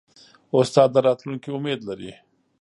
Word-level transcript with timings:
استاد 0.59 0.89
د 0.93 0.97
راتلونکي 1.07 1.49
امید 1.57 1.79
لري. 1.89 2.11